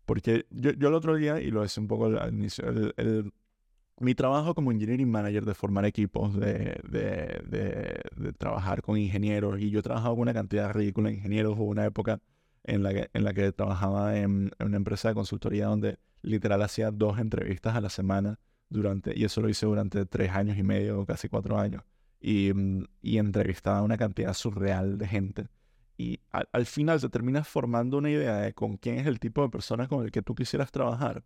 [0.05, 3.33] Porque yo, yo el otro día, y lo decía un poco al inicio, el,
[4.01, 9.71] mi trabajo como engineering manager de formar equipos, de, de, de, trabajar con ingenieros, y
[9.71, 12.21] yo he trabajado con una cantidad ridícula de ingenieros, hubo una época
[12.65, 16.91] en la que, en la que trabajaba en, una empresa de consultoría donde literal hacía
[16.91, 21.05] dos entrevistas a la semana durante, y eso lo hice durante tres años y medio,
[21.07, 21.83] casi cuatro años,
[22.21, 25.49] y, mm, y entrevistaba una cantidad surreal de gente.
[25.99, 29.51] Y al, final te terminas formando una idea de con quién es el tipo de
[29.51, 31.23] persona con el que tú quisieras trabajar.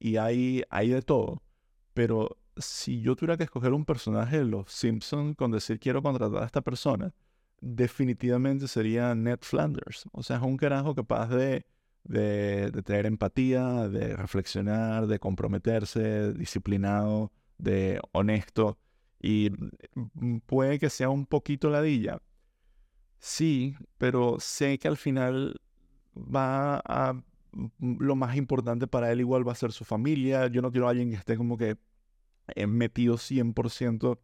[0.00, 1.42] Y hay, hay de todo.
[1.96, 6.42] Pero si yo tuviera que escoger un personaje de los Simpsons con decir quiero contratar
[6.42, 7.14] a esta persona,
[7.60, 10.04] definitivamente sería Ned Flanders.
[10.12, 11.64] O sea, es un carajo capaz de
[12.08, 18.78] de, de tener empatía, de reflexionar, de comprometerse, disciplinado, de honesto.
[19.20, 19.50] Y
[19.94, 22.20] mm, puede que sea un poquito ladilla.
[23.18, 25.56] Sí, pero sé que al final
[26.14, 27.20] va a...
[27.78, 30.46] Lo más importante para él igual va a ser su familia.
[30.48, 31.78] Yo no quiero a alguien que esté como que
[32.48, 34.18] eh, metido 100%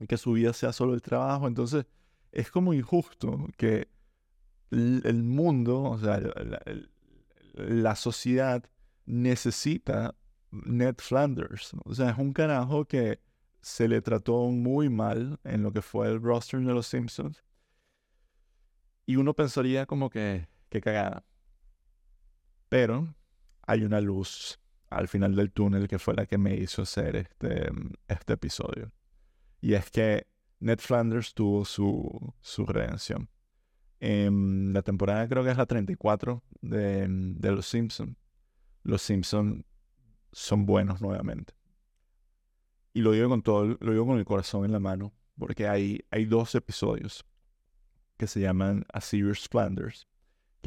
[0.00, 1.46] y que su vida sea solo el trabajo.
[1.46, 1.86] Entonces,
[2.32, 3.88] es como injusto que
[4.70, 6.90] el mundo, o sea, el,
[7.54, 8.64] la sociedad
[9.06, 10.14] necesita
[10.50, 11.72] Ned Flanders.
[11.84, 13.20] O sea, es un carajo que
[13.60, 17.42] se le trató muy mal en lo que fue el roster de los Simpsons.
[19.06, 21.24] Y uno pensaría como que, que cagada.
[22.68, 23.14] Pero
[23.66, 27.70] hay una luz al final del túnel que fue la que me hizo hacer este,
[28.08, 28.92] este episodio.
[29.60, 30.26] Y es que
[30.60, 33.28] Ned Flanders tuvo su, su redención.
[34.00, 38.16] En la temporada creo que es la 34 de, de Los Simpsons.
[38.82, 39.64] Los Simpsons
[40.32, 41.54] son buenos nuevamente.
[42.92, 46.04] Y lo digo con todo, lo digo con el corazón en la mano, porque hay,
[46.10, 47.24] hay dos episodios
[48.16, 50.08] que se llaman A Serious Flanders,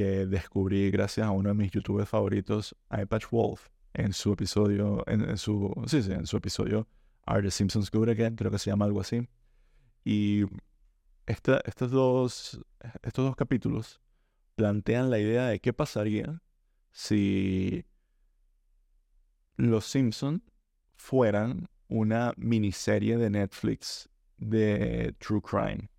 [0.04, 3.70] descubrí gracias a uno de mis youtubers favoritos, iPatch Wolf.
[3.94, 6.88] en su episodio, en, su, sí, sí, en su episodio
[7.26, 8.36] Are the Simpsons Good Again?
[8.36, 9.28] Creo que se llama algo así.
[10.04, 10.44] Y
[11.26, 12.60] estos, dos,
[13.04, 14.02] estos dos capítulos
[14.56, 16.42] plantean la idea de qué pasaría
[16.92, 17.86] si
[19.56, 20.42] los Simpsons
[20.96, 25.90] fueran una miniserie de Netflix de True Crime,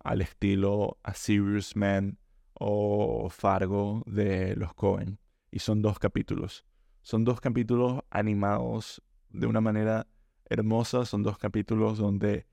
[0.00, 2.18] al estilo A Serious Man
[2.64, 5.18] o Fargo de los Cohen.
[5.50, 6.64] Y son dos capítulos.
[7.02, 10.06] Son dos capítulos animados de una manera
[10.48, 11.04] hermosa.
[11.04, 12.46] Son dos capítulos donde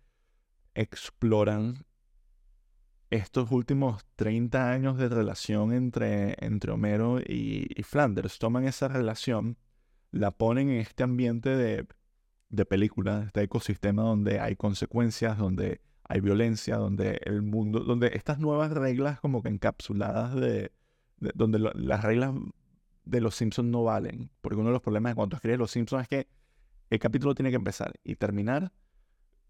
[0.73, 1.85] exploran
[3.11, 8.39] estos últimos 30 años de relación entre, entre Homero y, Flanders.
[8.39, 9.57] Toman esa relación,
[10.11, 11.87] la ponen en este ambiente de,
[12.49, 18.39] de película, este ecosistema donde hay consecuencias, donde hay violencia, donde el mundo, donde estas
[18.39, 20.71] nuevas reglas como que encapsuladas de,
[21.35, 22.33] donde las reglas
[23.05, 24.31] de los Simpsons no valen.
[24.41, 26.27] Porque uno de los problemas de cuando escribes los Simpsons es que
[26.89, 28.71] el capítulo tiene que empezar y terminar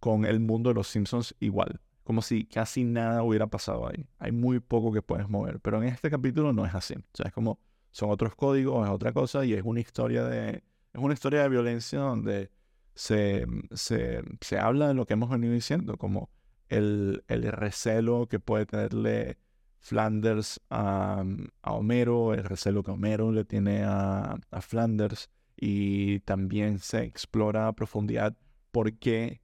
[0.02, 1.80] con el mundo de los Simpsons igual.
[2.04, 4.10] Como si casi nada hubiera pasado ahí.
[4.18, 5.62] Hay muy poco que puedes mover.
[5.62, 6.96] Pero en este capítulo no es así.
[6.96, 7.60] O sea, es como
[7.92, 10.62] son otros códigos, es otra cosa y es una historia de,
[10.94, 12.52] es una historia de violencia donde
[12.96, 16.30] se, se, se habla de lo que hemos venido diciendo, como
[16.70, 19.38] el, recelo que puede tenerle
[19.80, 21.24] Flanders a,
[21.64, 28.38] Homero, el recelo que Homero le tiene a, Flanders, y también se explora a profundidad
[28.72, 29.42] por qué,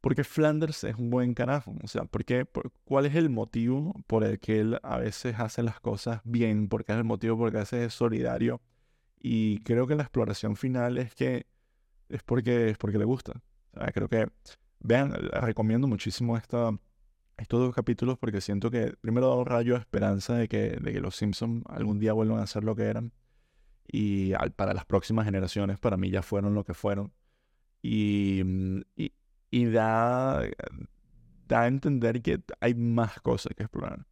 [0.00, 2.24] porque Flanders es un buen carajo, o sea, ¿por
[2.84, 6.68] ¿cuál es el motivo por el que él a veces hace las cosas bien?
[6.68, 8.62] porque es el motivo por el que a veces es solidario?
[9.20, 11.46] Y creo que la exploración final es que
[12.08, 13.42] es porque, es porque le gusta.
[13.92, 14.26] creo que
[14.80, 16.70] Vean, recomiendo muchísimo esta,
[17.36, 20.92] estos dos capítulos porque siento que primero da un rayo de esperanza de que, de
[20.92, 23.12] que los Simpsons algún día vuelvan a ser lo que eran.
[23.92, 27.12] Y para las próximas generaciones, para mí ya fueron lo que fueron.
[27.82, 28.80] Y, mm,
[29.50, 30.42] y, da,
[31.48, 34.06] da a entender que hay más cosas que explorar.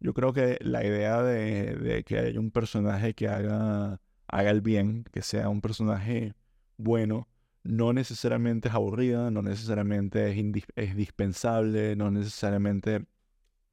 [0.00, 4.60] Yo creo que la idea de, de que haya un personaje que haga, haga el
[4.60, 6.34] bien, que sea un personaje
[6.76, 7.28] bueno,
[7.64, 10.30] no necesariamente es aburrida, no necesariamente
[10.76, 13.06] es, dispensable, no necesariamente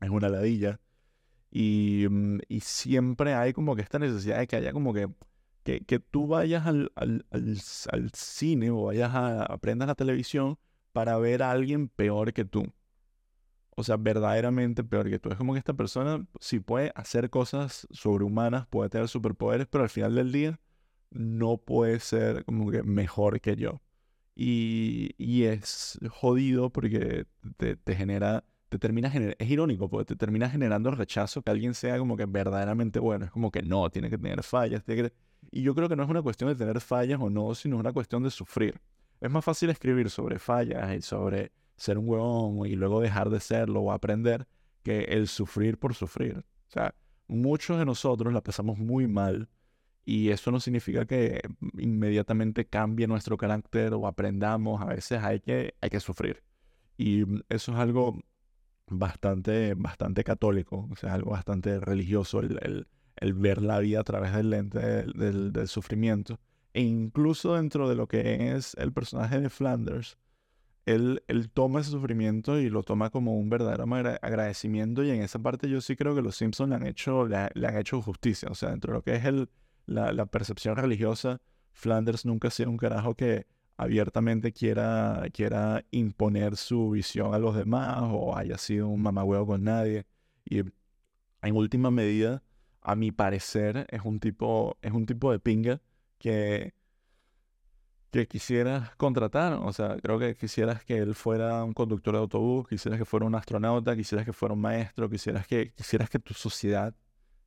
[0.02, 0.80] es una ladilla.
[1.52, 5.10] Mm, y, siempre hay como que esta necesidad de que haya como que,
[5.64, 6.92] que, tú vayas al,
[8.14, 10.58] cine o vayas a aprendas la televisión
[10.94, 12.72] para ver a alguien peor que tú.
[13.76, 15.30] O sea, verdaderamente peor que tú.
[15.30, 19.90] Es como que esta persona si puede hacer cosas sobrehumanas, puede tener superpoderes, pero al
[19.90, 20.60] final del día
[21.12, 23.82] no puede ser como que mejor que yo.
[24.36, 27.26] Y, y es jodido porque
[27.58, 31.74] te, te genera, te termina es irónico porque te termina generando el rechazo que alguien
[31.74, 33.26] sea como que verdaderamente bueno.
[33.26, 34.84] Es como que no, tiene que tener fallas.
[35.52, 37.92] Y yo creo que no es una cuestión de tener fallas o no, sino una
[37.92, 38.80] cuestión de sufrir.
[39.20, 43.40] Es más fácil escribir sobre fallas y sobre ser un huevón y luego dejar de
[43.40, 44.48] serlo o aprender
[44.84, 46.38] que el sufrir por sufrir.
[46.38, 46.94] O sea,
[47.28, 49.50] muchos de nosotros la pasamos muy mal
[50.10, 51.40] y eso no significa que
[51.78, 54.82] inmediatamente cambie nuestro carácter o aprendamos.
[54.82, 56.42] A veces hay que, hay que sufrir.
[56.98, 58.20] Y eso es algo
[58.88, 64.34] bastante, bastante católico, o sea, algo bastante religioso, el, el, ver la vida a través
[64.34, 66.40] del lente del, del, sufrimiento.
[66.74, 70.18] E incluso dentro de lo que es el personaje de Flanders,
[70.88, 73.84] él, él, toma ese sufrimiento y lo toma como un verdadero
[74.24, 75.04] agradecimiento.
[75.04, 77.78] Y en esa parte yo sí creo que los Simpsons le han hecho, le han
[77.78, 78.50] hecho justicia.
[78.50, 79.50] O sea, dentro de lo que es el,
[79.90, 83.48] la, percepción religiosa, Flanders nunca ha sido un carajo que
[83.78, 89.64] abiertamente quiera, quiera imponer su visión a los demás o haya sido un mamagüeo con
[89.64, 90.06] nadie.
[90.46, 92.44] Y en última medida,
[92.82, 95.82] a mi parecer, es un tipo, es un tipo de pinga
[96.18, 96.74] que,
[98.12, 99.54] que quisieras contratar.
[99.54, 103.26] O sea, creo que quisieras que él fuera un conductor de autobús, quisieras que fuera
[103.26, 106.94] un astronauta, quisieras que fuera un maestro, quisieras que, quisieras que tu sociedad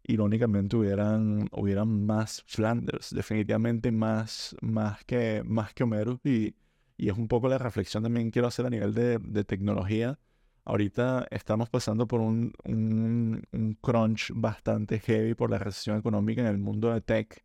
[0.04, 6.20] irónicamente hubieran, hubieran más Flanders, definitivamente más, más, que, más que Homero.
[6.24, 6.54] Y,
[6.96, 10.18] y es un poco la reflexión también quiero hacer a nivel de, tecnología.
[10.64, 16.46] Ahorita estamos pasando por un, un, un, crunch bastante heavy por la recesión económica en
[16.46, 17.44] el mundo de tech,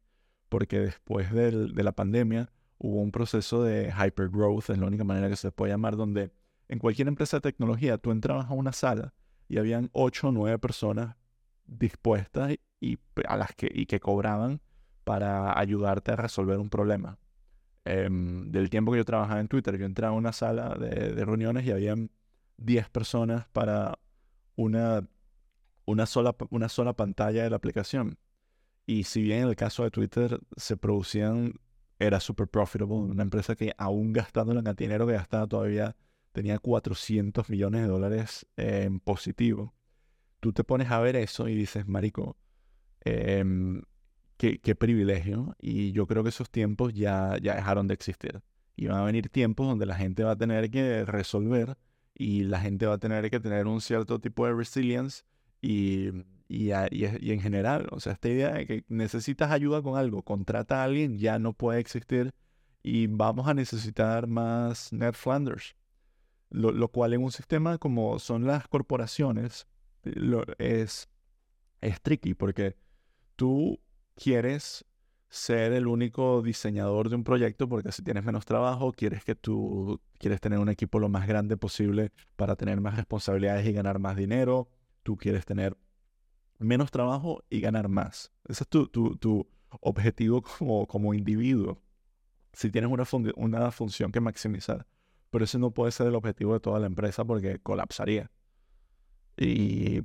[0.49, 5.35] porque después de la pandemia hubo un proceso de hypergrowth, es la única manera que
[5.35, 6.31] se puede llamar, donde
[6.67, 9.13] en cualquier empresa de tecnología tú entrabas a una sala
[9.49, 11.15] y habían 8 o 9 personas
[11.67, 14.61] dispuestas y, a las que, y que cobraban
[15.03, 17.17] para ayudarte a resolver un problema.
[17.85, 21.65] Em, del tiempo que yo trabajaba en Twitter, yo entraba a una sala de, reuniones
[21.65, 22.11] y habían
[22.57, 23.97] 10 personas para
[24.55, 25.07] una,
[25.85, 28.17] una, sola, una sola pantalla de la aplicación.
[28.85, 31.53] Y si bien en el caso de Twitter se producían
[31.99, 35.95] era super profitable, una empresa que aún gastando la cantidad de dinero que gastaba todavía
[36.31, 39.73] tenía 400 millones de dólares en positivo.
[40.39, 42.37] Tú te pones a ver eso y dices, marico,
[43.01, 43.81] em,
[44.37, 45.55] qué, privilegio.
[45.59, 48.41] Y yo creo que esos tiempos ya, ya dejaron de existir.
[48.75, 51.77] Y van a venir tiempos donde la gente va a tener que resolver
[52.13, 55.23] y la gente va a tener que tener un cierto tipo de resilience
[55.61, 56.09] y,
[56.47, 60.81] y, y, en general, o sea, esta idea de que necesitas ayuda con algo, contrata
[60.81, 62.33] a alguien, ya no puede existir
[62.83, 65.75] y vamos a necesitar más Ned Flanders.
[66.49, 69.67] Lo cual en un sistema como son las corporaciones
[70.15, 71.09] lo, es,
[71.81, 72.75] es tricky porque
[73.35, 73.79] tú
[74.15, 74.85] quieres
[75.29, 79.99] ser el único diseñador de un proyecto porque si tienes menos trabajo, quieres que tú
[80.17, 84.15] quieres tener un equipo lo más grande posible para tener más responsabilidades y ganar más
[84.15, 84.69] dinero.
[85.03, 85.77] Tú quieres tener
[86.59, 88.31] menos trabajo y ganar más.
[88.47, 89.47] Ese es tu, tu, tu
[89.81, 91.81] objetivo como, como individuo.
[92.53, 93.05] Si tienes una,
[93.35, 94.87] una función que maximizar.
[95.29, 98.31] Pero ese no puede ser el objetivo de toda la empresa porque colapsaría.
[99.37, 100.01] Y,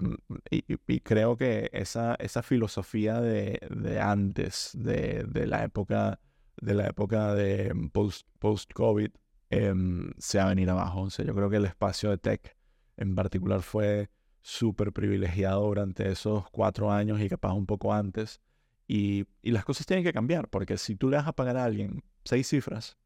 [0.50, 6.20] y, creo que esa, esa filosofía de, de antes, de, de, la época
[6.60, 9.10] de la época de post, post-COVID,
[9.50, 11.02] em, se va a venir abajo.
[11.02, 12.56] O sea, yo creo que el espacio de tech
[12.98, 14.10] en particular fue
[14.42, 18.40] súper privilegiado durante esos cuatro años y capaz un poco antes.
[18.86, 21.64] Y, y, las cosas tienen que cambiar, porque si tú le vas a pagar a
[21.64, 22.98] alguien seis cifras,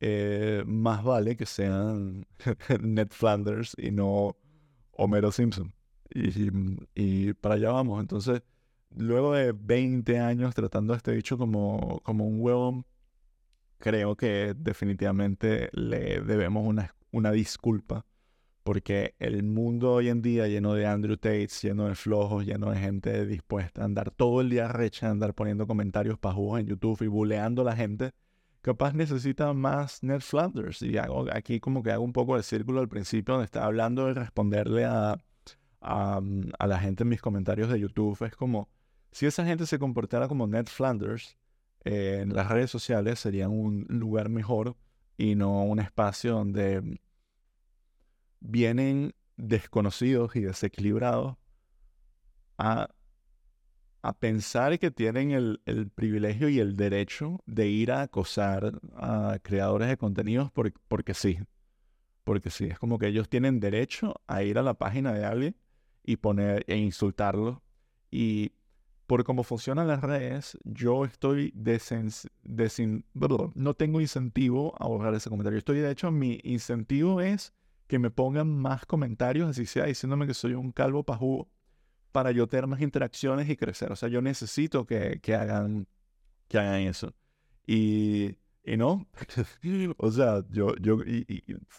[0.00, 2.26] eh, más vale que sean
[2.80, 4.36] Ned Flanders y no
[4.98, 5.72] Homero Simpson.
[6.10, 6.50] Y,
[6.94, 8.00] y, para allá vamos.
[8.00, 8.42] Entonces,
[8.96, 12.84] luego de 20 años tratando a este bicho como, como un huevo,
[13.78, 18.04] creo que definitivamente le debemos una, una disculpa.
[18.64, 22.78] Porque el mundo hoy en día lleno de Andrew Tates, lleno de flojos, lleno de
[22.78, 27.06] gente dispuesta a andar todo el día recha, andar poniendo comentarios pajugos en YouTube y
[27.06, 28.12] buleando a la gente,
[28.60, 30.82] capaz necesita más Ned Flanders.
[30.82, 34.06] Y hago, aquí como que hago un poco de círculo al principio donde estaba hablando
[34.06, 35.18] de responderle a,
[35.80, 36.20] a,
[36.58, 38.22] a, la gente en mis comentarios de YouTube.
[38.26, 38.68] Es como,
[39.12, 41.36] si esa gente se comportara como Ned Flanders
[41.84, 44.76] eh, en las redes sociales, sería un lugar mejor
[45.16, 47.00] y no un espacio donde
[48.40, 51.36] vienen desconocidos y desequilibrados
[52.56, 52.90] a
[54.02, 59.88] a pensar que tienen el, privilegio y el derecho de ir a acosar a creadores
[59.88, 61.38] de contenidos porque sí.
[62.24, 65.56] Porque sí, es como que ellos tienen derecho a ir a la página de alguien
[66.04, 67.62] y poner e insultarlo.
[68.10, 68.52] Y
[69.06, 73.04] por cómo funcionan las redes, yo estoy desin,
[73.54, 75.58] no tengo incentivo a borrar ese comentario.
[75.58, 77.54] Estoy, de hecho, mi incentivo es
[77.86, 81.48] que me pongan más comentarios, así sea, diciéndome que soy un calvo pajugo
[82.12, 83.92] para yo tener más interacciones y crecer.
[83.92, 85.86] O sea, yo necesito que, que hagan,
[86.48, 87.14] que hagan eso.
[87.66, 89.06] Y, y no,
[89.98, 91.26] o sea, yo, yo y,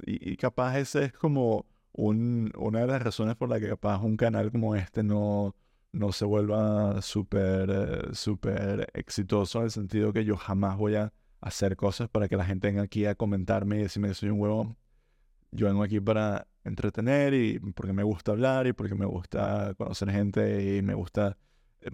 [0.06, 4.18] y, capaz ese es como un, una de las razones por la que capaz un
[4.18, 5.56] canal como este no,
[5.92, 11.14] no se vuelva súper, eh, súper exitoso en el sentido que yo jamás voy a
[11.42, 14.40] hacer cosas para que la gente venga aquí a comentarme y decirme que soy un
[14.40, 14.78] huevón.
[15.52, 20.12] Yo vengo aquí para entretener y porque me gusta hablar y porque me gusta conocer
[20.12, 21.38] gente y me gusta
[21.82, 21.90] eh,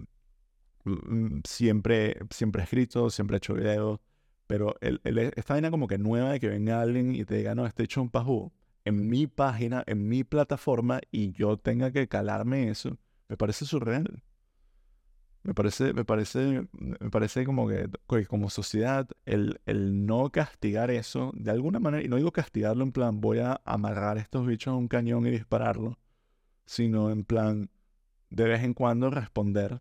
[0.84, 4.00] mm, siempre siempre he escrito, siempre he hecho videos,
[4.46, 7.54] pero el, el, esta vaina como que nueva de que venga alguien y te diga,
[7.54, 8.52] no, este hecho un pajú
[8.84, 12.96] en mi página, en mi plataforma y yo tenga que calarme eso,
[13.28, 14.22] me parece surreal.
[15.46, 17.88] Me parece, me parece, me parece como que,
[18.26, 22.90] como sociedad, el, el no castigar eso, de alguna manera, y no digo castigarlo en
[22.90, 26.00] plan, voy a amarrar estos bichos a un cañón y dispararlo,
[26.64, 27.70] sino en plan,
[28.30, 29.80] de vez en cuando responder.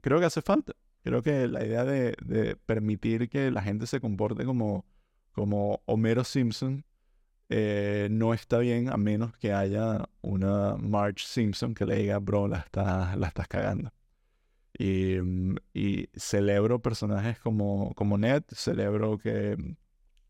[0.00, 0.72] Creo que hace falta.
[1.02, 4.86] Creo que la idea de, permitir que la gente se comporte como,
[5.32, 6.86] como Homero Simpson
[7.50, 12.48] eh, no está bien a menos que haya una Marge Simpson que le diga, bro,
[12.48, 12.66] la,
[13.14, 13.92] la estás cagando.
[14.78, 19.76] Y, mm, y, celebro personajes como, como Ned, celebro que mm,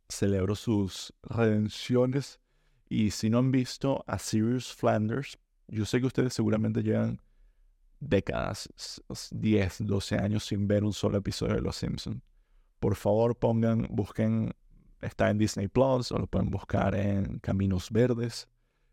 [0.09, 2.41] celebro sus redenciones.
[2.89, 5.39] Y si no han visto a Sirius Flanders,
[5.69, 7.21] yo sé que ustedes seguramente llevan
[8.01, 8.69] décadas,
[9.33, 12.23] 10, 12 años sin ver un solo episodio de Los Simpsons.
[12.81, 14.55] Por favor, pongan, busquen,
[15.01, 18.49] está en Disney Plus o lo pueden buscar en Caminos Verdes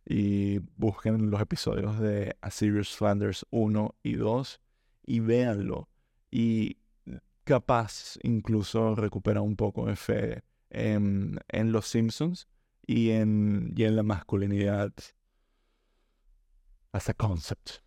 [0.06, 4.62] y busquen los episodios de A Flanders 1 y 2
[5.06, 5.90] y véanlo.
[6.32, 6.78] Y
[7.44, 12.48] capaz incluso recupera un poco de fe en, en los Simpsons
[12.86, 14.92] y en, y en la masculinidad
[16.92, 17.82] as a concept.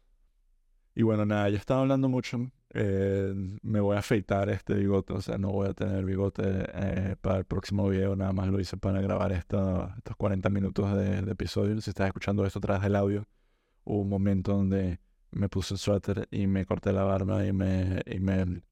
[0.95, 2.51] Y bueno, nada, yo estaba hablando mucho.
[2.75, 7.17] eh, me voy a afeitar este bigote, o sea, no voy a tener bigote eh,
[7.21, 11.81] para el próximo video, nada más lo hice para grabar estos 40 minutos de, episodio.
[11.81, 13.27] Si estás escuchando esto atrás del audio,
[13.85, 15.01] hubo un momento donde
[15.31, 18.63] me puse el suéter y me corté la barba y me, y me,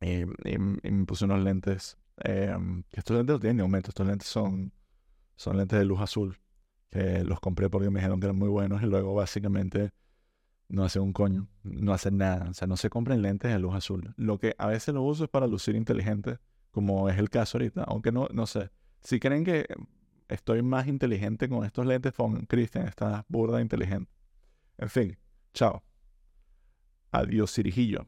[0.00, 1.98] y, me puse unos lentes.
[2.22, 2.56] Eh,
[2.92, 4.72] estos lentes no tienen aumento, estos lentes son,
[5.36, 6.38] son lentes de luz azul,
[6.90, 9.92] que los compré porque me dijeron que eran muy buenos y luego básicamente
[10.68, 12.50] no hace un coño, no hace nada.
[12.50, 14.14] O sea, no se compren lentes de luz azul.
[14.16, 16.38] Lo que a veces lo uso es para lucir inteligente,
[16.70, 18.70] como es el caso ahorita, aunque no, no sé.
[19.00, 19.66] Si creen que
[20.28, 22.14] estoy más inteligente con estos lentes,
[22.48, 24.10] Cristian, está burda inteligente.
[24.78, 25.18] En fin,
[25.54, 25.82] chao.
[27.12, 28.06] Adiós, Cirijillo.